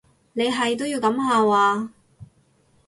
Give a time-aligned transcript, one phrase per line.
[0.33, 1.91] 你係都要噉下話？